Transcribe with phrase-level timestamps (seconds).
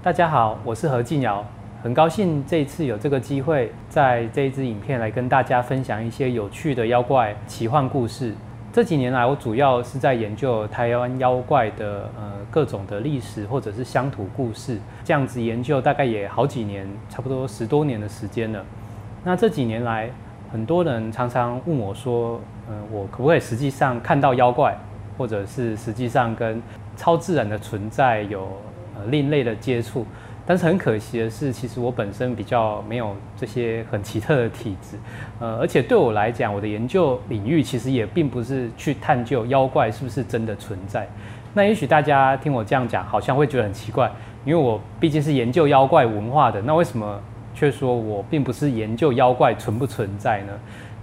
[0.00, 1.44] 大家好，我是何静瑶，
[1.82, 8.32] 很高兴这一次有这个机会，在这一支影片来跟大家分享一些有趣的妖怪奇幻故事。
[8.72, 18.64] 这几年来，我主要是在研究台湾妖怪的呃各种的历史或者是乡土故事，这样子研究大概也好几年，差不多十多年的时间了。
[19.24, 20.08] 那这几年来，
[20.52, 24.76] 很多人常常问我说，嗯，我可不可以实际上看到妖怪，
[25.18, 26.62] 或者是实际上跟
[26.96, 28.48] 超自然的存在有
[28.98, 30.04] 呃另类的接触？
[30.44, 34.96] 但是很可惜的是，其实我本身比较没有这些很奇特的体质，
[35.38, 41.06] 呃，而且对我来讲，我的研究领域其实也并不是去探究妖怪是不是真的存在。
[41.52, 44.10] 那也许大家听我这样讲，好像会觉得很奇怪，
[44.46, 47.20] 因为我毕竟是研究妖怪文化的，那为什么
[47.54, 50.52] 却说我并不是研究妖怪存不存在呢？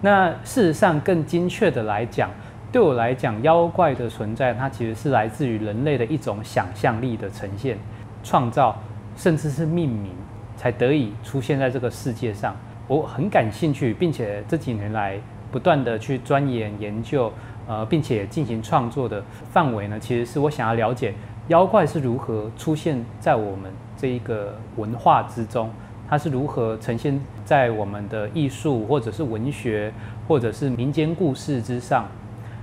[0.01, 2.31] 那事实上，更精确的来讲，
[2.71, 7.77] 对我来讲，妖怪的存在，它其实是来自于人类的一种想象力的呈现、
[8.25, 8.75] 创造。
[9.17, 10.11] 甚至是命名，
[10.57, 12.53] 才得以出现在这个世界上。
[12.85, 15.17] 我很感兴趣，并且这几年来
[15.49, 17.31] 不断的去钻研研究，
[17.65, 21.13] 呃，并且进行创作的范围呢，其实是我想要了解
[21.47, 25.69] 妖怪是如何出现在我们这一个文化之中，
[26.09, 29.93] 它是如何呈现在我们的艺术或者是文学
[30.27, 32.05] 或者是民间故事之上。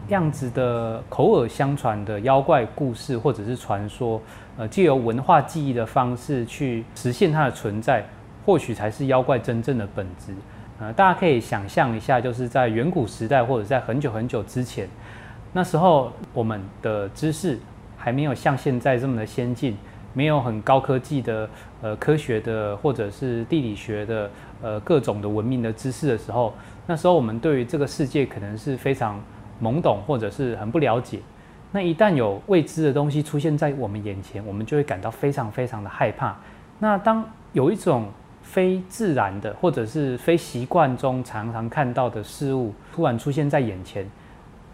[0.09, 4.21] 样子的口耳相传的妖怪故事或者是传说，
[4.59, 8.05] 呃，借由文化记忆的方式去实现它的存在，
[8.45, 10.35] 或许才是妖怪真正的本质。
[10.81, 14.89] 呃，大家可以想象一下，就是在远古时代或者在很久很久之前，
[15.53, 17.59] 那时候我们的知识
[17.97, 19.77] 还没有像现在这么的先进，
[20.13, 21.49] 没有很高科技的
[21.81, 26.53] 呃科学的或者是地理学的呃各种的文明的知识的时候，
[26.89, 29.21] 那时候我们对于这个世界可能是非常。
[29.61, 31.19] 懵懂或者是很不了解，
[31.73, 36.37] 那一旦有未知的东西出现在我们眼前，我们就会感到非常非常的害怕。
[36.79, 38.09] 那当有一种
[38.43, 44.09] 非自然的或者是非习惯中常常看到的事物突然出现在眼前，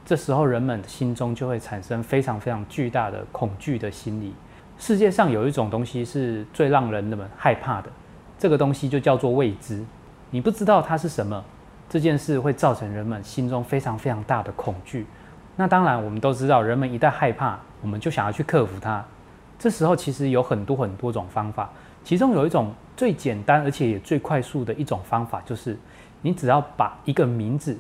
[0.05, 4.33] 这时候人们心中就会产生非常非常巨大的恐惧的心理。
[4.79, 7.91] 世界上有一种东西是最让人们害怕的，
[8.39, 9.85] 这个东西就叫做未知，
[10.31, 11.45] 你不知道它是什么。
[11.89, 15.07] 这件事会造成人们心中非常非常大的恐惧。
[15.57, 19.05] 那当然，我们都知道，人们一旦害怕，我们就想要去克服它。
[19.59, 21.69] 这时候其实有很多很多种方法，
[22.05, 25.77] 其中有一种最简单而且也最快速的一种方法，就是
[26.23, 27.77] 你只要把一个名字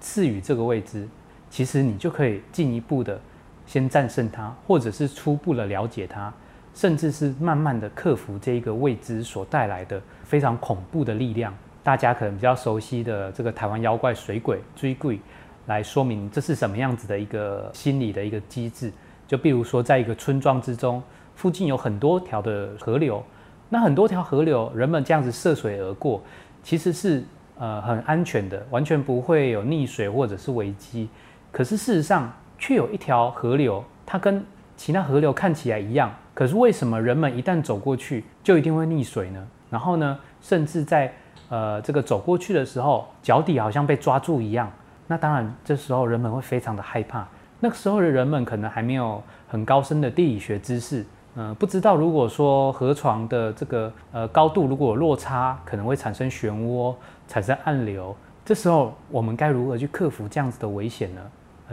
[0.00, 1.06] 赐予这个未知，
[1.50, 3.20] 其实你就可以进一步的
[3.66, 6.32] 先战胜它，或者是初步的了解它，
[6.72, 11.52] 甚至是慢慢的克服这一个未知所带来的非常恐怖的力量。
[11.82, 15.18] 大家可能比较熟悉的这个台湾妖怪水鬼追鬼，
[15.66, 18.92] 来说明这是什么样子的一个心理的一个机制。
[19.26, 21.02] 就比如说，在一个村庄之中，
[21.34, 23.22] 附近有很多条的河流，
[23.68, 26.22] 那很多条河流，人们这样子涉水而过，
[26.62, 27.22] 其实是
[27.58, 31.08] 呃很安全的，完全不会有溺水或者是危机。
[31.52, 34.42] 可是事实上，却有一条河流，它跟
[34.76, 39.46] 其他河流看起来一样，可是为什么人们一旦走过去，就一定会溺水呢？
[39.68, 41.12] 然后呢，甚至在
[41.48, 44.70] 呃，这个走过去的时候，脚底好像被抓住一样。
[45.06, 47.26] 那当然，这时候人们会非常的害怕。
[47.60, 51.04] 那个时候的人们可能还没有很高深的地理学知识，
[51.34, 56.94] 嗯，不知道如果说河床的这个呃高度如果有落差，可能会产生漩涡，
[57.26, 58.14] 产生暗流。
[58.44, 61.20] 这时候我们该如何去克服这样子的危险呢？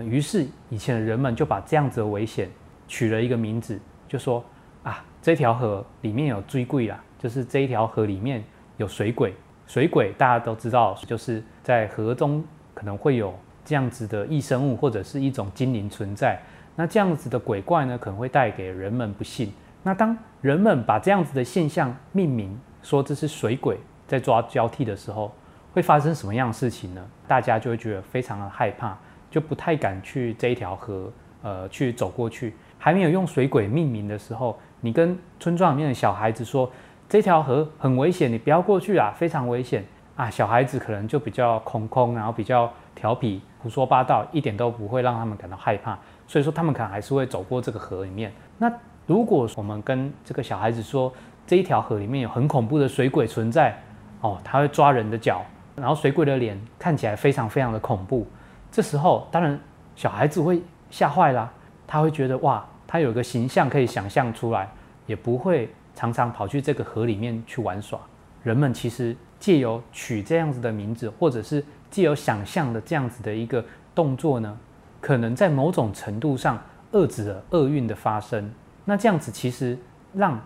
[0.04, 2.50] 于是以前的人们就把这样子的危险
[2.88, 4.44] 取了一个名字，就说
[4.84, 8.44] 啊，这条河里面有追鬼啦，就是这一条河里面
[8.78, 9.34] 有水鬼。
[9.68, 12.44] 水鬼大家都知道，就是在河中
[12.74, 13.34] 可能会有
[13.64, 16.40] 这样子的异生物或者是一种精灵存在。
[16.76, 19.52] 那这样子的鬼怪呢，可能会带给人们不幸。
[19.82, 25.34] 那当人们把这样子的现象命名，说这是水鬼在抓交替的时候，
[25.74, 27.04] 会发生什么样的事情呢？
[27.28, 28.96] 大家就会觉得非常的害怕，
[29.32, 31.12] 就不太敢去这一条河，
[31.42, 32.54] 呃，去走过去。
[32.78, 36.72] 还没有用水鬼命名的时候，你跟村庄里面的小孩子说。
[37.08, 39.86] 这条河很危险，你不要过去啊，非常危险
[40.16, 40.28] 啊！
[40.28, 48.34] 小孩子可能就比较空空，然后比较调皮，胡说八道，一点都不会让他们感到害怕，所以说他们可能还是会走过这个河里面。
[48.58, 48.72] 那
[49.06, 51.14] 如果我们跟这个小孩子说，
[51.46, 53.80] 这一条河里面有很恐怖的水鬼存在，
[54.22, 55.44] 哦，他会抓人的脚，
[55.76, 58.26] 然后水鬼的脸看起来非常非常的恐怖，
[58.72, 59.60] 这时候当然
[59.96, 60.60] 小孩子会
[60.90, 61.52] 吓坏啦，
[61.86, 64.68] 他会觉得哇，他有个形象可以想象出来，
[65.06, 65.70] 也不会。
[65.96, 68.00] 常常跑去这个河里面去玩耍，
[68.44, 73.64] 人们其实借由取这样子的名字，或者是借由想象的这样子的一个
[73.96, 74.58] 动作呢，
[75.00, 76.62] 可能在某种程度上
[76.92, 78.52] 遏制了厄运的发生。
[78.84, 79.78] 那这样子其实
[80.14, 80.40] 让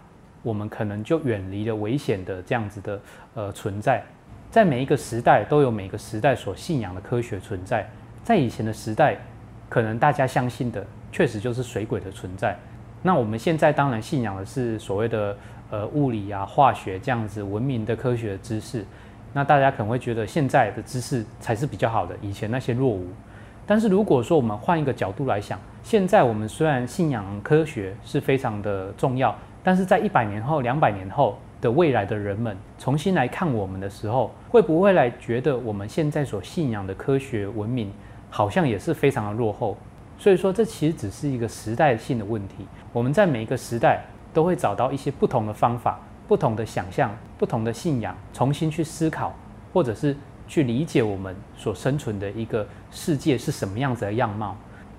[0.43, 3.01] 我们可能就远离了危险的这样子的
[3.33, 4.03] 呃存在。
[4.49, 7.89] 在每一个时代都有每个时代所信仰的科学存在。
[8.23, 9.17] 在以前的时代，
[9.67, 12.57] 可能大家相信的确实就是水鬼的存在。
[13.01, 15.37] 那我们现在当然信仰的是所谓的
[15.71, 18.85] 呃物理啊、化学这样子文明的科学知识。
[19.31, 23.07] 那大家可能会觉得现在的知识才是比较好的，以前那些若无。
[23.67, 37.93] 但是如果说我们换一个角度来想，现在我们虽然信仰科学是非常的重要，但是在一百年后、两百年后的未来的人们重新来看我们的时候，会不会来觉得我们现在所信仰的科学文明
[38.31, 39.77] 好像也是非常的落后？
[40.19, 42.67] 所以说，这其实只是一个时代性的问题。
[42.93, 49.33] 我们在每一个时代都会找到一些不同的方法、不同的想象、不同的信仰，重新去思考，
[49.73, 50.15] 或者是。
[50.49, 54.55] 去理解我们所生存的一个世界是什么样子的样貌，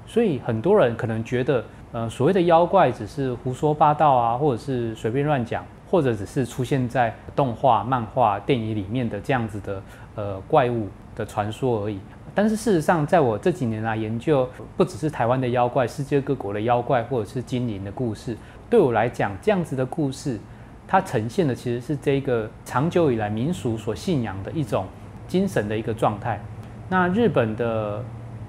[0.07, 9.83] 所以很多人可能觉得，呃，所谓的妖怪只是胡说八道啊，或者是随便乱讲，或者只是出现在动画、漫画、电影里面的这样子的
[10.15, 11.99] 呃怪物的传说而已。
[12.35, 18.37] 但是事实上，在我这几年来研究，不只是台湾的妖怪，世界各国的妖怪，或者是精灵的故事，
[18.69, 20.39] 对我来讲，这样子的故事，
[20.87, 24.87] 它呈现的其实是这个长久以来民俗所信仰的一种。
[25.29, 26.41] 精神的一个状态。
[26.89, 28.03] 那日本的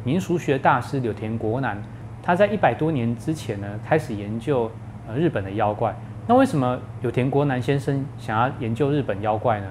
[0.04, 1.80] 民俗学大师柳田国男，
[2.24, 4.68] 他在一百多年之前呢，开始研究
[5.08, 5.96] 呃日本的妖怪。
[6.26, 9.68] 那为什么柳田国男先生想要研究日本妖怪呢？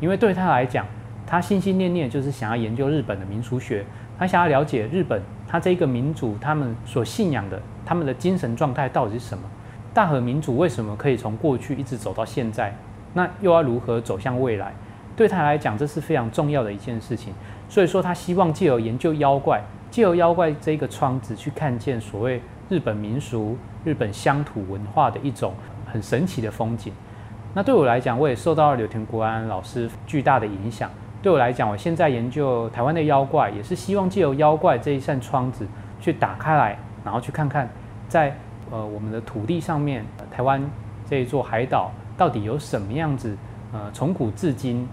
[0.00, 0.86] 因为对他来讲，
[1.26, 3.84] 他心心念念就是想要研究日本的民俗学，
[4.18, 9.44] 他想要了解日本他这个民族他们所信仰的他们的精神状态到底是什么。
[9.92, 12.74] 大和民族为什么可以从过去一直走到现在？
[13.12, 14.74] 那又要如何走向未来？
[15.16, 17.32] 对他来讲，这是非常重要的一件事情。
[17.68, 25.54] 所以说，他希望借由研究妖怪，借由妖怪这个窗子去看见所谓日本民俗、日本乡土文化的一种
[25.86, 26.92] 很神奇的风景。
[27.54, 30.90] 那对我来讲，我也受到了柳田国安老师巨大的影响。
[31.24, 35.66] 对我来讲，我现在研究台湾的妖怪，也是希望借由妖怪这一扇窗子
[35.98, 37.66] 去打开来，然后去看看
[38.10, 38.36] 在
[38.70, 40.62] 呃我们的土地上面，台湾
[41.08, 43.34] 这一座海岛到底有什么样子，
[43.72, 44.86] 呃从古至今。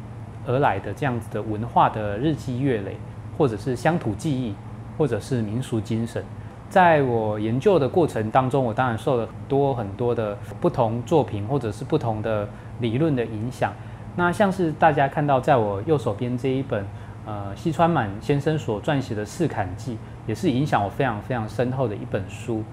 [0.48, 2.98] 而来的这样子的文化的日积月累，
[3.38, 4.56] 或者是乡土记忆，
[4.98, 6.24] 或者是民俗精神，
[6.68, 12.50] 在我研究的过程当中，我当然受了很多很多的不同作品，或者是不同的
[12.80, 13.72] 理论的影响。
[14.16, 16.86] 那像是大家看到在我右手边这一本，
[17.26, 19.94] 呃，西川满先生所撰写的《四坎记》，
[20.28, 22.64] 也是影响我非常非常深厚的一本书。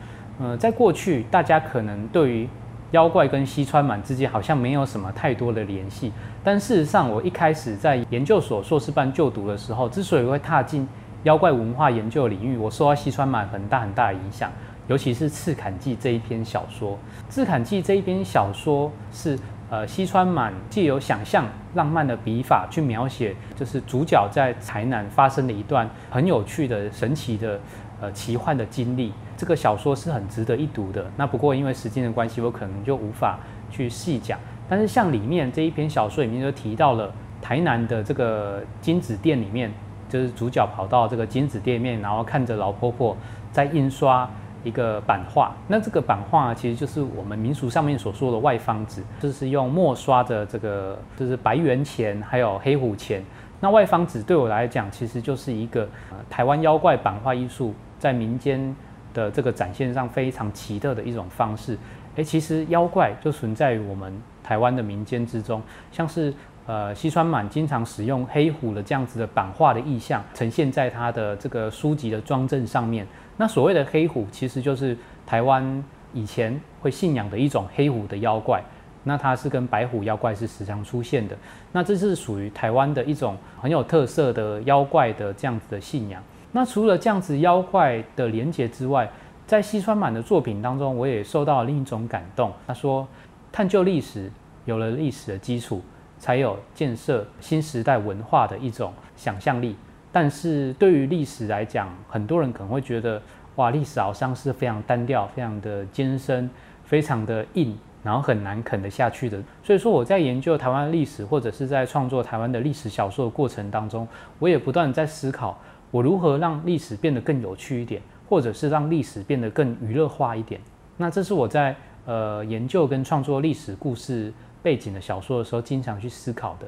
[0.40, 2.48] 呃，在过去，大家可能对于
[2.92, 6.12] 妖怪跟西川满之间好像没有什么太多的联系，
[6.42, 10.88] 但事实上，我一开始在研究所硕士班就读的时候，之所以会踏进
[11.24, 14.50] 妖怪文化研究领域，我受到西川满很大很大的影响，
[14.86, 16.92] 尤其是《赤坎记》这一篇小说。
[17.28, 19.38] 《赤坎记》这一篇小说是
[19.70, 27.60] 呃西川满借由想象浪漫的笔法去描写，就是主角在台南发生的一段很有趣的神奇的
[28.00, 29.12] 呃奇幻的经历。
[29.36, 31.04] 这个小说是很值得一读的。
[31.16, 33.38] 那不过因为时间的关系，我可能就无法
[33.70, 34.38] 去细讲。
[34.68, 39.72] 但是像里面这一篇小说里面就提到了台南的这个金子店里面，
[40.08, 43.16] 就是主角跑到这个金子店面，然后看着老婆婆
[43.52, 44.28] 在印刷
[44.64, 45.54] 一个版画。
[45.66, 53.24] 那这个版画其实就是我们民俗上面所说的外方纸，就是用墨刷的这个，就是白圆钱还有黑虎钱。
[53.60, 55.88] 那外方纸对我来讲，其实就是一个
[56.30, 58.74] 台湾妖怪版画艺术在民间。
[59.14, 61.76] 的这个展现上非常奇特的一种方式，
[62.16, 64.12] 诶，其实妖怪就存在于我们
[64.44, 65.60] 台湾的民间之中，
[65.90, 66.32] 像是
[66.66, 73.04] 呃西川满经常使用黑虎的这样子的版画的意象，呈现在他的这个书籍的装帧上面。
[73.38, 78.62] 那所谓的黑虎，其实就是台湾以前会信仰的一种黑虎的妖怪，
[79.04, 81.36] 那它是跟白虎妖怪是时常出现的。
[81.72, 86.22] 那这是属于台湾的一种很有特色的妖怪的这样子的信仰。
[86.50, 89.08] 那除了这样子妖怪的连结之外，
[89.46, 92.52] 在西川满的作品当中，我也受到另一种感动。
[92.66, 93.06] 他说，
[93.52, 94.30] 探究历史，
[94.64, 95.80] 有了历史的基础，
[96.18, 99.76] 才有建设新时代文化的一种想象力。
[100.20, 103.22] 但是对于历史来讲，很多人可能会觉得，
[103.54, 106.50] 哇，历史好像是非常单调、非常的艰深、
[106.82, 109.40] 非常的硬，然后很难啃得下去的。
[109.62, 114.08] 所以说，我在研究台湾历史，或者是在创作台湾的历史小说的过程当中，
[114.40, 115.56] 我也不断在思考。
[115.92, 120.60] 我如何让历史变得更有趣一点，或者是让历史变得更娱乐化一点？
[120.96, 124.32] 那这是我在呃研究跟创作历史故事
[124.64, 126.66] 背景的小说的时候，经常去思考的。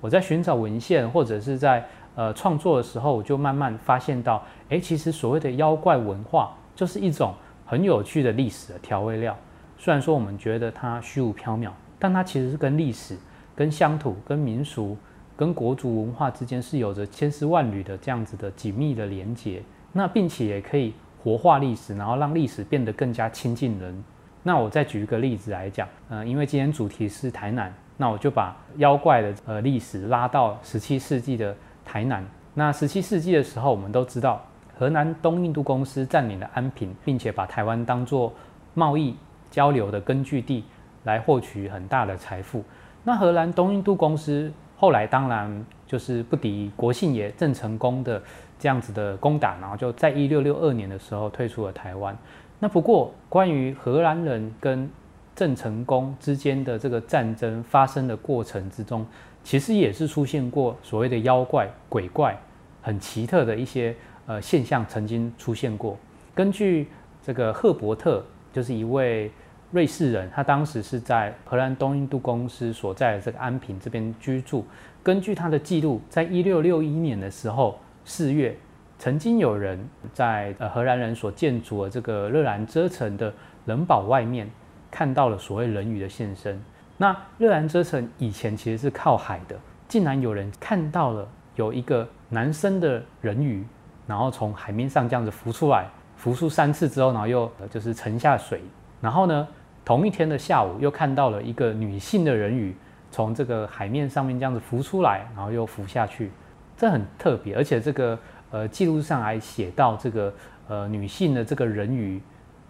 [0.00, 9.36] 我在寻找文献或者是在呃创作的时候，我就慢慢发现到，诶，其实所谓的妖怪文化就是一种很有趣的历史的调味料。
[9.78, 13.16] 虽然说我们觉得它虚无缥缈，但它其实是跟历史、
[13.56, 14.96] 跟乡土、跟民俗、
[15.36, 19.62] 跟国族文化之间是有着千丝万缕的这样子的紧密的连结。
[19.92, 24.04] 那并且也可以活化历史，然后让历史变得更加亲近人。
[24.42, 32.24] 那我再举一个例子来讲，呃，因为今天主题是台南，那我就把妖怪的呃历史拉到十七世纪的台南。
[32.54, 34.44] 那十七世纪的时候，我们都知道
[34.78, 38.32] 荷兰东印度公司占领了安平，并且把台湾当作
[38.74, 39.16] 贸易
[39.50, 40.64] 交流的根据地，
[41.04, 42.62] 来获取很大的财富。
[43.04, 48.22] 那荷兰东印度公司后来当然就是不敌国姓爷郑成功的
[48.58, 52.16] 这样子的攻打，然后就在一六六二年的时候退出了台湾。
[52.58, 54.88] 那不过，关于荷兰人跟
[55.34, 59.04] 郑成功之间的这个战争发生的过程之中，
[59.42, 62.38] 其实也是出现过所谓的妖怪、鬼怪，
[62.80, 63.94] 很奇特的一些
[64.26, 65.96] 呃现象曾经出现过。
[66.34, 66.88] 根据
[67.22, 69.30] 这个赫伯特，就是一位
[69.70, 74.64] 瑞士人，他当时是在荷兰东印度公司所在的这个安平这边居住。
[75.02, 78.56] 根据他的记录，在一六六一年的时候四月。
[78.98, 79.76] 曾经有人
[80.12, 83.34] 在呃荷兰人所建筑的这个热兰遮城的
[83.66, 84.48] 人堡外面
[84.92, 86.62] 看到了所谓人鱼的现身。
[87.02, 93.66] 那热兰遮城以前其实是靠海的，竟然有人看到了有一个男生的人鱼，
[94.06, 98.60] 然后从海面上这样子浮出来，浮出三次之后，然后又就是沉下水。
[99.00, 99.48] 然后呢，
[99.84, 102.72] 同一天的下午又看到了一个女性的人鱼
[103.10, 106.30] 从这个海面上面这样子浮出来，然后又浮下去。
[106.76, 108.16] 这很特别，而且这个。
[108.52, 110.30] 呃，记录上还写到这个
[110.68, 112.20] 呃女性的这个人鱼，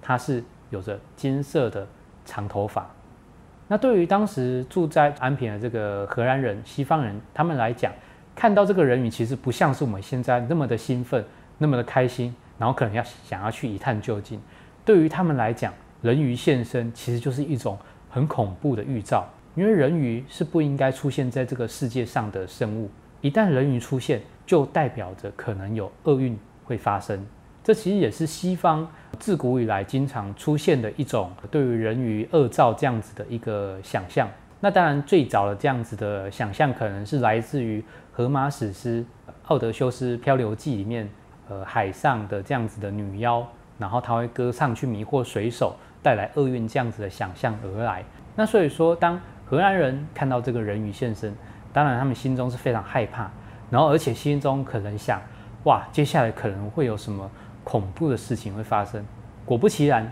[0.01, 1.85] 她是有着金色的
[2.25, 2.89] 长头发。
[3.69, 7.91] 那对于当时住在安平的这个荷兰人、西方人，他们来讲，
[8.35, 11.25] 看到这个人鱼其实不像是我们现在那么的兴奋、
[11.59, 14.41] 那么的开心，然后可能要想要去一探究竟。
[14.85, 17.79] 对于他们来讲，人鱼现身其实就是一种
[18.11, 22.91] 很恐怖的预兆，因为人鱼是不应该出现在这个世界上的生物。
[23.21, 27.25] 一旦人鱼出现，就代表着可能有厄运会发生。
[27.63, 28.87] 这其实也是西方
[29.23, 34.29] 自古以来经常出现的一种对于人鱼恶兆这样子的一个想象。
[34.59, 39.01] 那当然，最早的这样子的想象可能是来自于荷马史诗
[39.47, 41.09] 《奥德修斯漂流记》里面，
[41.49, 43.47] 呃，海上的这样子的女妖，
[43.79, 48.05] 然后她会歌唱去迷惑水手，带来厄运这样子的想象而来。
[48.35, 51.33] 那所以说，当荷兰人看到这个人鱼现身，
[51.73, 53.31] 当然，他们心中是非常害怕，
[53.71, 55.23] 然后而且心中可能想，
[55.63, 57.31] 哇，接下来可能会有什么
[57.65, 59.05] 恐怖的事情会发生。
[59.45, 60.11] 果不其然，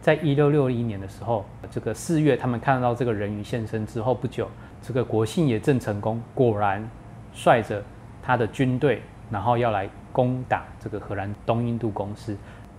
[0.00, 4.48] 在一六六一年的时候，这个四月，他们看到这个人鱼现身之后不久，
[4.82, 6.88] 这个国姓爷郑成功果然
[7.32, 7.82] 率着
[8.22, 12.36] 他的军队，然后要来攻打这个荷兰东印度公司。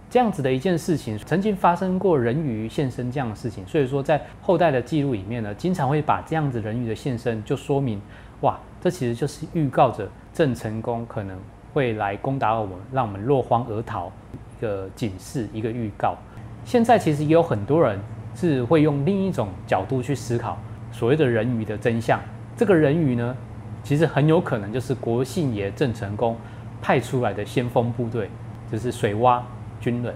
[0.09, 7.99] 这样子的一件事情，曾经发生过人鱼现身这样的事情，所以说在后代的记录里面呢，经常会把这样子人鱼的现身，就说明，
[8.41, 11.35] 哇，这其实就是预告着郑成功可能
[11.73, 14.11] 会来攻打我们，让我们落荒而逃，
[14.57, 16.15] 一个警示，一个预告。
[16.63, 17.99] 现在其实也有很多人
[18.35, 20.57] 是会用另一种角度去思考
[20.91, 22.19] 所谓的人鱼的真相。
[22.55, 23.35] 这个人鱼呢，
[23.83, 26.37] 其实很有可能就是国姓爷郑成功
[26.81, 28.29] 派出来的先锋部队，
[28.71, 29.41] 就是水洼。
[29.79, 30.15] 军人，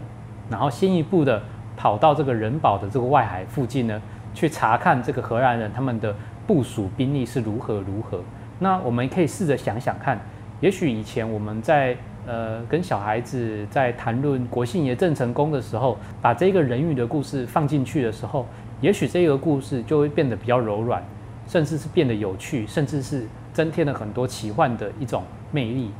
[0.49, 1.43] 然后先一步的
[1.75, 4.01] 跑到这个人保的这个外海附近呢，
[4.33, 6.15] 去查看这个荷兰人他们的
[6.47, 8.21] 部署兵力是如何如何。
[8.59, 10.17] 那我们可以试着想想看，
[10.59, 11.95] 也许以前我们在
[12.25, 18.45] 呃跟小孩子在谈论国姓爷郑成功的时候，把这个人鱼的故事放进去的时候，
[18.81, 21.03] 也许这个故事就会变得比较柔软，
[21.47, 25.91] 甚至是变得有趣，甚至是增添了很多奇幻的一种魅力。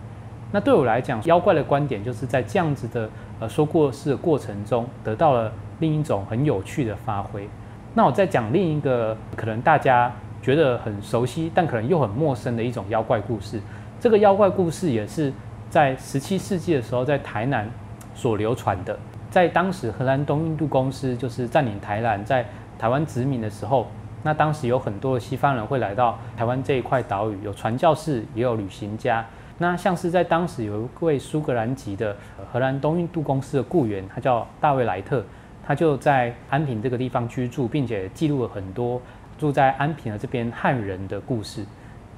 [0.52, 3.10] 那对我来讲，妖怪的观点就是在这样子的
[3.40, 7.48] 呃说故事的过程中，得到了另一种很有趣的发挥。
[7.94, 10.12] 那我再讲另一个可能大家
[10.42, 13.60] 觉得很熟悉，但可能又很陌生的一种妖怪故事。
[14.00, 15.34] 这个妖怪故事也是
[15.70, 17.68] 在十七世纪的时候在台南
[18.14, 18.98] 所流传的。
[19.32, 22.46] 在当时荷兰东印度公司就是占领台南，在
[22.78, 23.88] 台湾殖民的时候，
[24.24, 29.26] 那当时有很多的西方人会来到台湾这一块岛屿，有传教士，也有旅行家。
[29.58, 32.16] 那像是在当时有一位苏格兰籍的
[32.54, 35.24] 荷兰东印度公司的雇员，他叫大卫莱特，
[35.66, 39.02] 他就在安平这个地方居住，并且记录了很多
[39.40, 41.66] 住在安平的这边汉人的故事。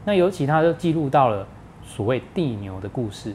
[0.05, 1.47] 那尤其他就记录到了
[1.89, 3.33] 所谓地牛的故事。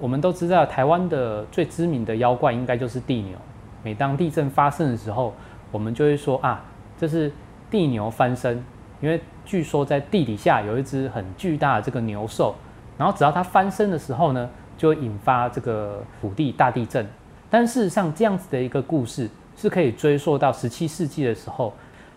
[0.00, 3.36] 我们都知道，台湾的最知名的妖怪应该就是地牛。
[3.84, 5.34] 每当地震发生的时候，
[5.70, 6.64] 我们就会说啊，
[6.96, 7.30] 这是
[7.70, 8.64] 地牛翻身，
[9.02, 12.54] 因为据说在地底下有一只很巨大的这个牛兽。
[12.96, 17.06] 然后只要它翻身的时候呢，就会引发这个土地大地震。
[17.50, 21.72] 但事实上，这样子的一个故事是可以追溯到十七世纪的时候，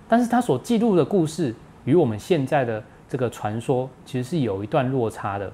[0.08, 1.54] 但是它所记录的故事
[1.84, 5.52] 与我们现在的这个传说其实是有一段落差的。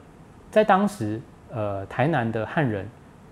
[0.51, 2.85] 在当时，呃，台南的汉人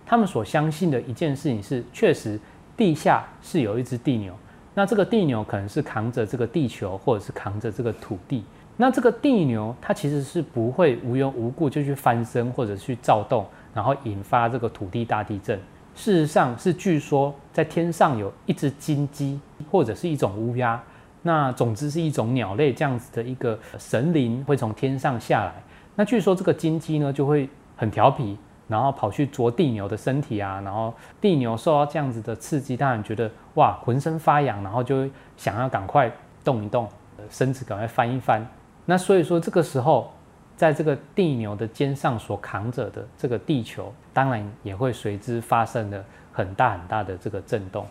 [0.05, 2.39] 他们所相信的一件事情是，确实
[2.75, 4.33] 地下是有一只地牛，
[4.73, 8.43] 那这个地牛可能是扛着这个地球，或者是扛着这个土地。
[8.77, 15.59] 那这个地牛它其实是不会无缘无故就去翻身或者去躁动，然后引发这个土地大地震。
[15.93, 19.37] 事实上是据说在天上有一只金鸡，
[19.69, 20.81] 或者是一种乌鸦。
[21.21, 25.53] 那总之是一种鸟类这样子的一个神灵会从天上下来。
[25.99, 28.37] 那据说这个金鸡呢就会很调皮，
[28.69, 36.09] 然后跑去啄地牛的身体啊，然后地牛受到这样子的刺激，当然觉得哇浑身发痒，然后就想要赶快
[36.41, 36.87] 动一动
[37.29, 38.47] 身子，赶快翻一翻。
[38.85, 40.09] 那所以说这个时候，
[40.55, 46.01] 在这个地牛的肩上所扛着的这个地球，当然也会随之发生了
[46.31, 47.85] 很大很大的这个震动。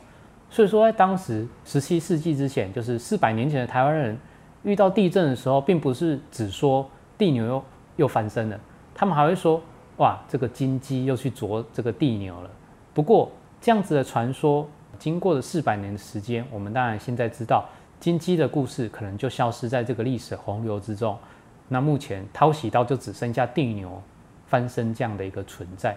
[0.48, 4.18] 所以说，在当时十七世纪之前，就是四百年前的台湾人
[4.62, 6.88] 遇到地震的时候，并不是只说
[7.18, 7.62] 地牛
[7.98, 8.58] 又翻身了，
[8.94, 9.60] 他们还会说
[9.98, 12.50] ：“哇，这个金鸡又去啄这个地牛了。”
[12.94, 14.66] 不过，这样子的传说
[14.98, 17.64] 经过了四百年的时间，我们当然现在知道
[18.00, 21.18] 金鸡的故事可能就消失在这个历史洪流之中。
[21.68, 24.00] 那目前淘洗到就只剩下地牛
[24.46, 25.96] 翻身这样的一个存在。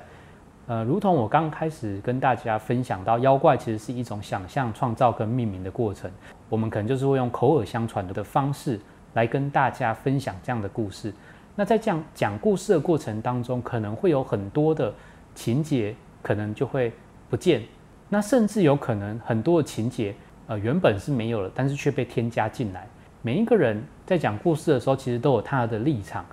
[0.68, 6.10] 呃，如同我刚开始跟大家分享到，妖怪其实是一种想象、创造跟命名的过程。
[6.50, 8.80] 我们可能就是会用口耳相传的方式
[9.14, 11.14] 来跟大家分享这样的故事。
[11.62, 14.92] 那在这样讲故事的过程当中，可能会有很多的
[15.36, 16.92] 情节可能就会
[17.30, 17.62] 不见，
[18.10, 20.16] 那甚至有可能很多的情节
[20.48, 22.88] 呃原本是没有了，但是却被添加进来。
[23.22, 26.26] 每一个人在讲故事的时候，其实都有他的立场、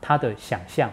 [0.00, 0.88] 他的想象，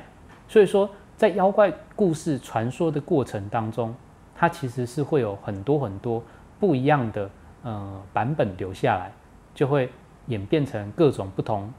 [0.48, 0.90] 所以说。
[1.16, 3.94] 在妖怪故事传说的过程当中，
[4.36, 6.22] 它其实是会有很多很多
[6.60, 7.30] 不一样的
[7.62, 9.12] 呃版本留下来，
[9.54, 9.88] 就会
[10.26, 11.72] 演变成各种不同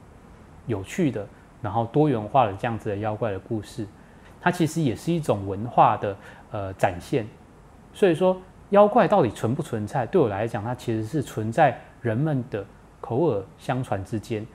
[0.66, 1.26] 有趣的，
[1.64, 3.86] 然后多元化的这样子的妖怪的故事。
[4.40, 6.16] 它其实也是一种文化的
[6.52, 7.26] 呃展现。
[7.94, 8.36] 所以说，
[8.68, 10.04] 妖怪到底存不存在？
[10.04, 12.62] 对我来讲，它其实是存在人们的
[13.00, 14.46] 口耳相传之间。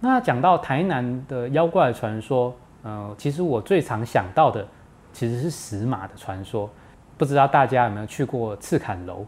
[0.00, 2.52] 那讲到台南的妖怪传说。
[2.84, 4.66] 嗯，其实我最常想到的
[5.12, 6.70] 其实是石马的传说。
[7.16, 9.26] 不知道大家有没有去过赤坎楼？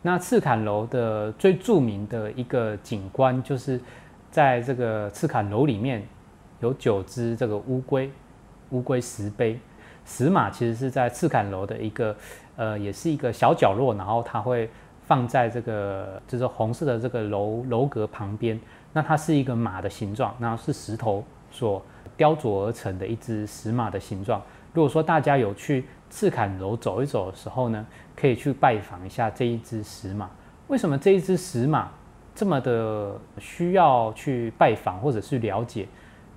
[0.00, 3.80] 那赤坎楼的最著名的一个景观，就是
[4.30, 6.06] 在这个赤坎楼里面
[6.60, 8.10] 有九只这个乌龟，
[8.70, 9.58] 乌龟石碑。
[10.04, 12.16] 石马其实是在赤坎楼的一个
[12.56, 14.68] 呃，也是一个小角落，然后它会
[15.06, 18.60] 放在这个就是红色的这个楼楼阁旁边。
[18.92, 21.82] 那它是一个马的形状，然后是石头所。
[22.16, 24.40] 雕琢而成的一只石马的形状。
[24.72, 30.30] 如果说大家有去赤坎楼走一走的时候呢，可以去拜访一下这一只石马。
[30.68, 31.90] 为什么这一只石马
[32.32, 35.88] 这么的需要去拜访或者是了解？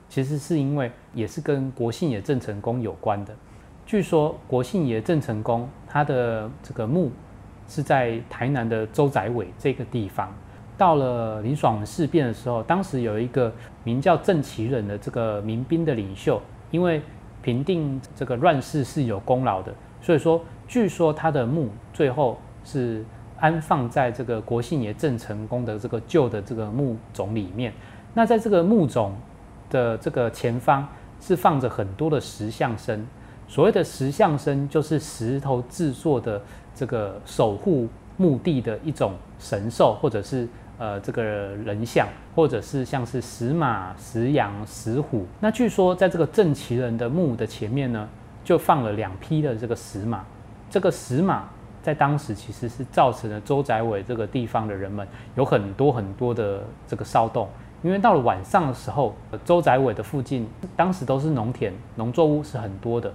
[0.09, 3.33] 其实是因为也是跟国姓爷郑成功有关的。
[3.85, 7.11] 据说国姓爷郑成功他的这个墓
[7.67, 10.33] 是在台南的周仔尾这个地方。
[10.77, 13.51] 到了林爽文事变的时候，当时有一个
[13.83, 16.39] 名叫郑其忍的这个民兵的领袖，
[16.69, 17.01] 因为
[17.41, 23.03] 平定这个乱世是有功劳的，所以说据说他的墓最后是
[23.39, 27.73] 安放在这个国姓爷郑成功的这个旧的这个墓冢里面。
[28.13, 29.11] 那在这个墓冢
[29.69, 30.87] 的这个前方
[31.21, 33.05] 是放着很多的石像生，
[33.47, 36.41] 所谓的石像生就是石头制作的
[36.75, 40.47] 这个守护墓地的一种神兽，或者是。
[40.79, 45.25] 呃，这个人像，或者是像是石马、石羊、石虎。
[45.39, 48.07] 那据说在这个郑其人的墓的前面呢，
[48.43, 50.23] 就放了两匹的这个石马。
[50.69, 51.49] 这个石马
[51.81, 57.49] 在当时其实是造成了周宅尾这个地方的人们有很多很多的这个骚动，
[57.83, 63.11] 因为到了晚上的时候，周宅尾的附近当时都是农田，农作物是很多的。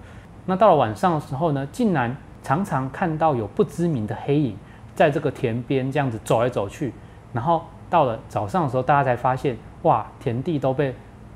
[0.46, 4.56] 那到了晚上的时候呢，竟然常常看到有不知名的黑影
[4.94, 6.92] 在这个田边这样子走来走去。
[7.32, 10.94] 然后到了早上的时候，大家才发现，哇，田地都被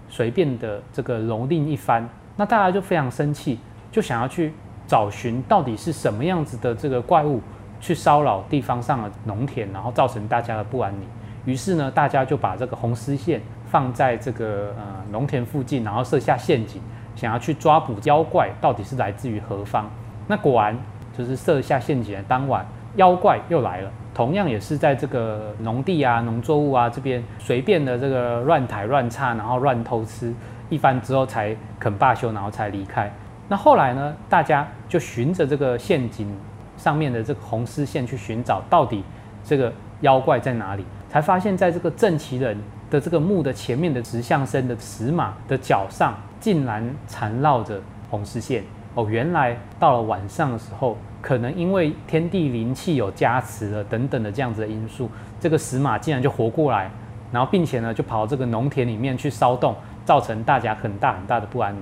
[0.09, 2.09] 随便的这个蹂躏一番。
[2.37, 3.59] 那大家就非常生气，
[3.91, 4.53] 就想要去
[4.87, 7.41] 找寻到底是什么样子的这个怪物
[7.81, 11.09] 去骚扰地方上的农田，然后造成大家的不安宁。
[11.46, 16.82] 于是呢，大家就把这个红丝线放在这个呃农田附近，然后设下陷阱，
[17.14, 19.88] 想要去抓捕妖怪到底是来自于何方。
[20.26, 20.76] 那果然
[21.16, 23.90] 就是设下陷阱的当晚，妖怪又来了。
[24.12, 30.35] 同样也是在这个农地啊、农作物啊这边随便的这个乱抬乱插，然后乱偷吃
[30.68, 33.12] 一番之后才肯罢休，然后才离开。
[33.46, 36.35] 那后来呢，大家就循着这个陷阱
[36.76, 39.04] 上面的这个红丝线去寻找，到底
[39.44, 40.85] 这个妖怪在哪里？
[41.16, 42.55] 才发现在这个正奇人
[42.90, 48.62] 的这个墓的前面的石像生的石马的脚上，竟然缠绕着红丝线。
[48.94, 55.09] 哦，原来到了晚上的时候，可能因为天地灵气有加持了等等的这样子的因素，
[55.40, 56.90] 这个石马竟然就活过来，
[57.33, 59.74] 然后并且呢就跑到这个农田里面去骚动，
[60.05, 61.81] 造成大家很大很大的不安宁。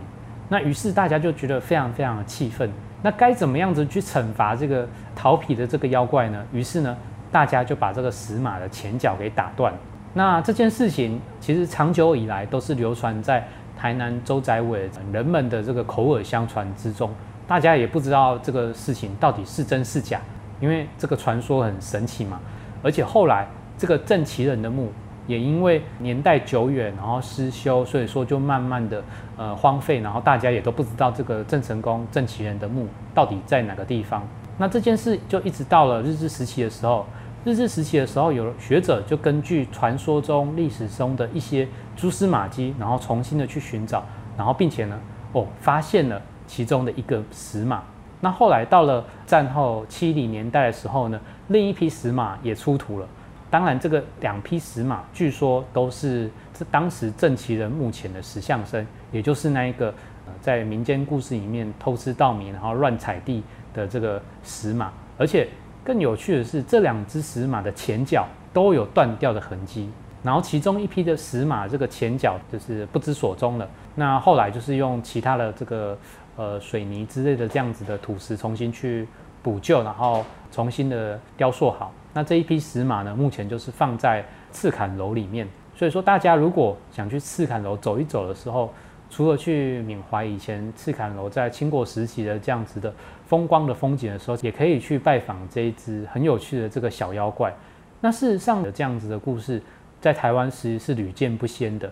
[0.48, 2.70] 那于是大家就觉得非常非常的气愤。
[3.02, 6.40] 那该怎么样子去惩罚这个逃皮的这个妖怪呢？
[6.52, 6.96] 于是呢，
[7.34, 9.74] 大家就把这个石马的前脚给打断。
[10.12, 13.44] 那这件事情其实长久以来都是流传在。
[13.76, 17.10] 台南周仔伟人们的这个口耳相传之中，
[17.46, 20.20] 大家也不知道这个事情到底是真是假，
[20.60, 22.40] 因为这个传说很神奇嘛。
[22.84, 24.92] 而且后来这个郑其人的墓
[25.26, 29.02] 也因为年代久远，然后失修，所以说就慢慢的
[29.36, 34.26] 呃荒废，然后大家也都不知道这个郑成功郑其人的墓到底在哪个地方。
[34.56, 37.04] 那这件事就一直到了日治时期的时候。
[37.44, 44.02] 日治时期的时候，有学者就根据传说中、历史中的一些蛛丝马迹，然后重新的去寻找，
[44.34, 44.98] 然后并且呢，
[45.32, 47.82] 哦，发现了其中的一个石马。
[48.22, 53.06] 那后来到了战后七零年代的时候呢，另一批石马也出土了。
[53.50, 59.88] 当然，这个两批石马据说都是这当时正奇人墓前的石像生，也就是那一个
[60.26, 65.46] 呃在民间故事里面偷吃稻米然后乱踩地的这个石马，而且。
[65.84, 69.88] 更有趣的是，这两只石马的前脚都有断掉的痕迹，
[70.22, 73.68] 然后其中一批的石马这个前脚就是不知所踪了。
[73.94, 75.96] 那后来就是用其他的这个
[76.36, 79.06] 呃水泥之类的这样子的土石重新去
[79.42, 81.92] 补救，然后重新的雕塑好。
[82.14, 85.46] 那这一批石马呢，目前就是放在赤坎楼里面。
[85.76, 88.72] 所以说，大家如果想去赤坎楼走一走的时候，
[89.10, 92.92] 除了去缅怀以前赤坎楼在清国时期的这样子的
[93.26, 97.54] 风光的风景的时候，也可以去拜访这一只很有趣的这个小妖怪。
[98.00, 99.62] 那事实上的这样子的故事，
[100.00, 101.90] 在台湾其实是屡见不鲜的。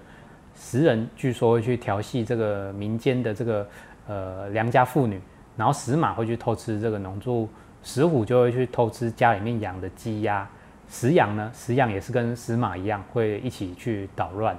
[0.55, 3.67] 食人据说会去调戏这个民间的这个
[4.07, 5.21] 呃良家妇女，
[5.57, 7.49] 然后石马会去偷吃这个农作物，
[7.83, 10.47] 石虎就会去偷吃家里面养的鸡鸭，
[10.89, 14.57] 石羊呢，石羊也是跟石马一样会一起去捣乱。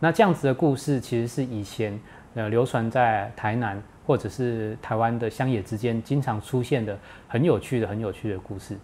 [0.00, 1.98] 那这样子的故事，其实是以前
[2.34, 8.76] 呃流传在台南或者是台湾的乡野之间经常出现的很有趣的、很有趣的故事。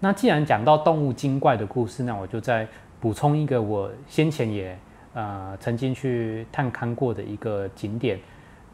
[0.00, 2.66] 那既然讲到动物精怪的故事，那我就再
[3.00, 4.76] 补充一个我先前也
[5.14, 8.18] 呃曾经去探勘过的一个景点，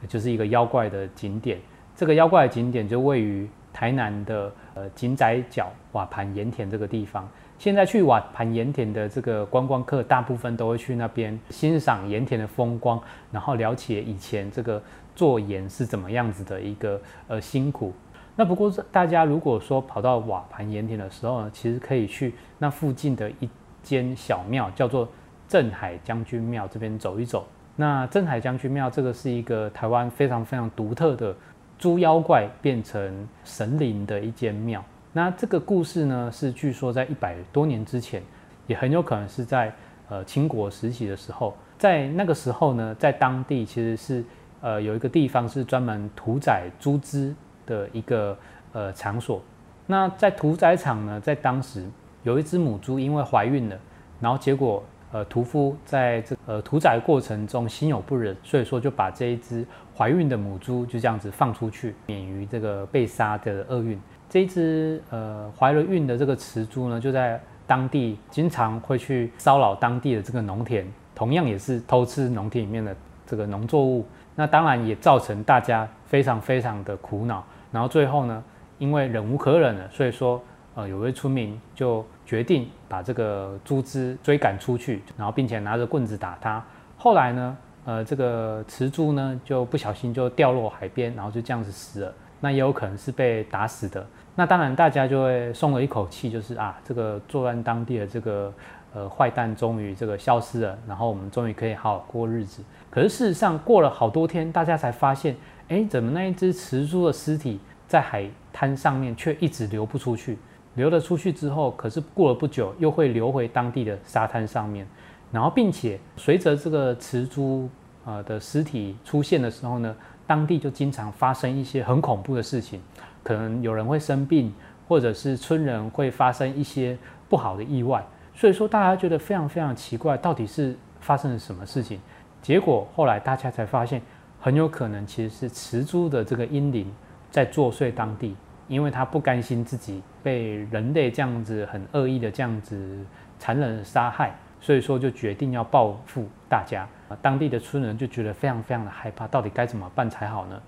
[0.09, 1.59] 就是一个妖怪的景点。
[1.94, 7.28] 这个妖怪的景点就位于台南的呃井仔角瓦盘盐田这个地方。
[7.58, 14.82] 现在去瓦盘盐田的这个观光客，大部分都会去那边欣赏盐田的风光，然后了解以前这个
[15.14, 17.92] 做盐是怎么样子的一个呃辛苦。
[18.35, 23.48] 那不过大家如果说跑到瓦盘盐田的时候呢，其实可以去那附近的一
[23.82, 25.08] 间小庙，叫做
[25.46, 27.46] 镇海将军庙这边走一走。
[27.76, 31.35] 那镇海将军庙这个是一个台湾非常非常独特的
[31.83, 34.81] 猪妖怪变成神灵的一间庙。
[35.12, 38.23] 那这个故事呢，是据说在一百多年之前，
[38.68, 39.75] 也很有可能是在
[40.09, 44.25] 呃清国时期的时候，在那个时候呢，在当地其实是
[44.61, 47.35] 呃有一个地方是专门屠宰猪只
[47.66, 48.38] 的一个
[48.73, 49.42] 呃场所。
[49.85, 51.85] 那在屠宰场呢，在当时
[52.23, 53.77] 有一只母猪因为怀孕了，
[54.21, 54.81] 然后结果
[55.12, 59.64] 呃屠夫在这呃屠宰过程中心有不忍，所以说就把这一只
[59.96, 64.01] 怀孕的母猪就这样子放出去，免于这个被杀的厄运。
[64.29, 72.96] 这一只呃怀了孕的这个雌猪呢，就在当地经常会去骚扰当地的这个农田，同样也是偷吃农田里面的
[73.27, 74.07] 这个农作物。
[74.35, 77.44] 那当然也造成大家非常非常的苦恼。
[77.70, 78.42] 然后最后呢，
[78.79, 80.42] 因为忍无可忍了，所以说
[80.74, 86.64] 呃有位村民就决定把这个猪只追赶出去，然后并且拿着棍子打它。
[86.96, 92.14] 后来呢，呃这个雌猪呢就不小心就掉落海边，然后就这样子死了。
[92.40, 94.04] 那也有可能是被打死的。
[94.35, 98.52] 那当然，大家就会松了一口气，就是啊，这个作案当地的这个
[98.94, 102.64] 呃坏蛋终于这个消失了，然后我们终于可以好好过日子。
[102.90, 105.37] 可是事实上，过了好多天，大家才发现，
[105.68, 110.37] 哎，怎么那一只雌猪的尸体在海滩上面却一直流不出去？
[110.74, 114.87] 流了出去之后，可是过了不久又会流回当地的沙滩上面，
[115.30, 117.68] 然后并且随着这个雌猪
[118.04, 119.94] 呃的尸体出现的时候呢，
[120.26, 122.80] 当地就经常发生一些很恐怖的事情。
[123.22, 124.52] 可能有人会生病，
[124.88, 128.04] 或者是村人会发生一些不好的意外，
[128.35, 132.00] 所以说大家觉得非常非常奇怪，到底是发生了什么事情？
[132.40, 134.02] 结果后来大家才发现，
[134.40, 136.92] 很有可能其实是雌猪的这个阴灵
[137.30, 138.35] 在作祟当地，
[138.66, 142.98] 因为他不甘心自己被人类这样子很恶意的这样子
[143.38, 146.87] 残忍杀害，所以说就决定要报复大家。
[147.20, 150.61] 当地的村人就觉得非常非常的害怕，到底该怎么办才好呢？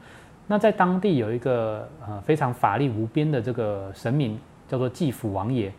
[0.47, 4.39] 那在当地有一个呃非常法力无边的这个神明，
[4.69, 5.73] 叫做继父王爷。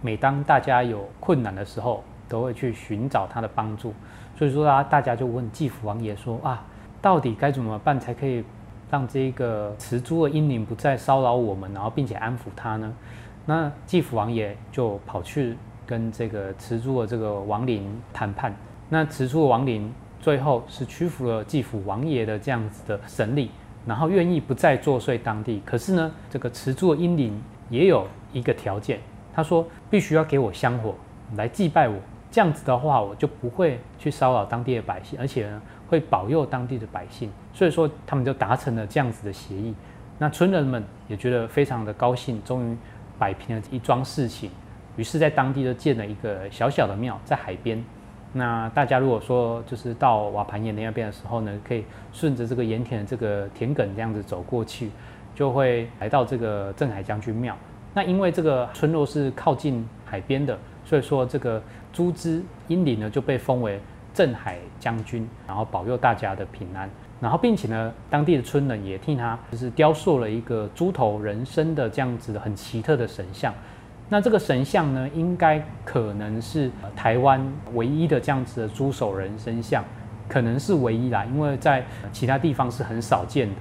[0.00, 3.92] 每当大家有困难的时候，都会去寻找他的帮助。
[4.38, 6.62] 所以说啊，大家就问继父王爷说啊，
[7.02, 8.44] 到底该怎么办才可以
[8.90, 12.92] 让这个雌猪的阴灵不再骚扰我们，然后并且安抚他呢？
[13.44, 18.54] 那继父王爷就跑去跟这个雌猪的这个亡灵谈判。
[18.88, 23.50] 那雌猪的亡灵最后是屈服了继父王爷的这样子的神力。
[23.86, 28.98] 然后愿意不再作祟当地，可是呢，这个持住的阴灵也有一个条件，
[29.32, 30.92] 他说必须要给我香火
[31.36, 31.94] 来祭拜我，
[32.28, 37.30] 这样子的话我就不会去骚扰当地的百姓，而且呢会保佑当地的百姓。
[37.56, 39.74] 所以说他们就达成了这样子的协议。
[40.18, 42.76] 那村人们也觉得非常的高兴，终于
[43.18, 44.50] 摆平了一桩事情，
[44.96, 47.82] 于是在当地就建了一个小小的庙在海边。
[48.34, 54.90] 那大家如果说就是到瓦盘岩那边的时候呢，可以顺着这个盐田的这个田埂这样子走过去，
[55.34, 57.56] 就会来到这个镇海将军庙。
[57.94, 63.80] 那因为这个村落是靠近海边的，所以说这个朱之阴灵呢就被封为
[64.16, 66.88] 镇海将军，然后保佑大家的平安。
[67.20, 73.52] 然后并且呢，当地的村人也替他就是雕塑了一个猪头人身的这样子的很奇特的神像。
[74.08, 79.84] 那这个神像呢，应该可能是台湾唯一的这样子的猪手人身像，
[80.28, 83.54] 可能是唯一啦，因为在其他地方是很少见的。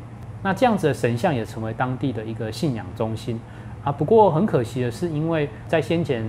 [0.43, 3.39] 那这样子的神像也成为当地的一个信仰中心
[3.83, 3.91] 啊。
[3.91, 6.23] 不过很可惜的是，因为在先前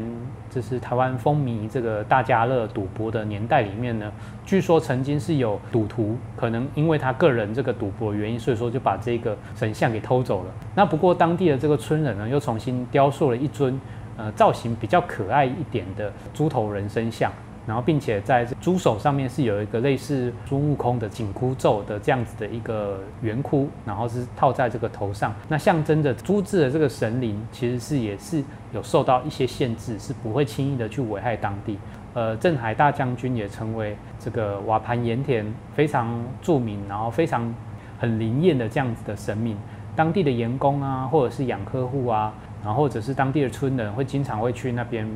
[0.50, 4.10] 这是台湾风靡这个大家乐赌博的年代里面呢，
[4.44, 10.50] 据说曾经是有赌徒可能因为他个人这个赌博原因，所以说就把这个神像给偷走了。
[10.74, 13.78] 那不过当地的这个村人呢，又重新雕塑了一尊。
[14.18, 17.30] 呃，造型比较可爱一点的猪头人身像，
[17.66, 31.76] 然后并且在猪手上面是有一个类似孙悟空的紧箍咒的这样子的一个圆箍，然后是套在这个头上，那象征着猪字的这个神灵其实是也是有受到一些限制，是不会轻易的去危害当地。
[32.14, 36.08] 呃，镇海大将军也成为这个瓦盘盐田非常
[36.40, 37.52] 著名，然后非常
[37.98, 39.56] 很灵验的这样子的神明，
[39.94, 42.32] 当地的员工啊，或者是养客户啊。
[42.64, 45.06] 然后或者是当地的村人会经常会去那边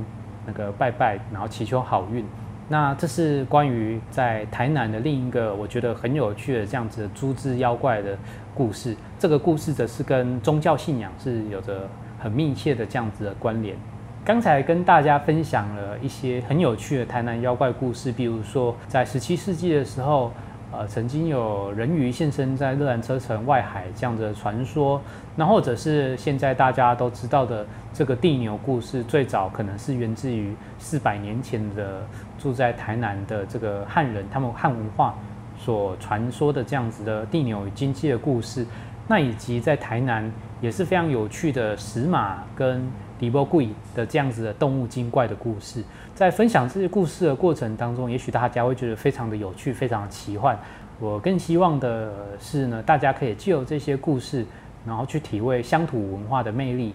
[0.47, 2.25] 那个拜拜，然后祈求好运。
[2.69, 8.17] 那这是关于在台南的另一个我觉得很有趣的这样子的猪之妖怪的
[8.55, 8.97] 故事。
[9.19, 13.77] 这个故事则是跟宗教信仰是有着很密切的这样子的关联。
[14.25, 20.33] 刚才跟大家分享了一些很有趣的台南妖怪故事，比如说在十七世纪的时候。
[20.73, 25.01] 呃，曾经有人鱼现身在乐兰车城外海这样的传说，
[25.35, 32.07] 那或者是现在大家都知道的这个地牛故事，最早可能是源自于四百年前的
[32.39, 35.15] 住在台南的这个汉人，他们汉文化
[35.59, 38.65] 所传说的这样子的地牛与经济的故事，
[39.09, 40.31] 那以及在台南
[40.61, 42.89] 也是非常有趣的石马跟。
[43.21, 50.59] 迪波贵的这样子的动物精怪的故事，在分享这些故事的过程当中，也许大家会觉得非常的有趣，非常的奇幻。
[50.99, 54.47] 我更希望的是呢，大家可以借由这些故事，
[54.87, 56.95] 然后去体味乡土文化的魅力，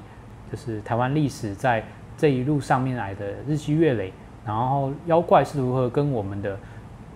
[0.52, 1.84] 就是台湾历史在
[2.18, 4.12] 这一路上面来的日积月累，
[4.44, 6.58] 然后妖怪是如何跟我们的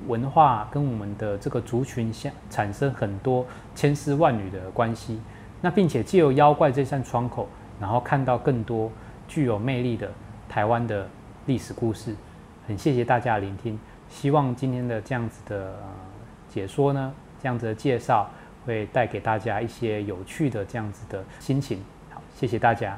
[0.07, 3.43] 文化、跟我们的这个族群相产生很多
[3.73, 5.19] 千丝万缕的关系。
[5.61, 7.47] 那并且借由妖怪这扇窗口。
[7.79, 8.91] 然后看到更多
[9.27, 10.11] 具有魅力的
[10.47, 11.07] 台湾的
[11.45, 12.15] 历史故事，
[12.67, 13.79] 很谢谢大家聆听。
[14.09, 15.75] 希望今天的这样子的
[16.49, 18.29] 解说呢，这样子的介绍
[18.65, 21.83] 会带给大家一些有趣的这样子的心情。
[22.09, 22.97] 好，谢谢大家。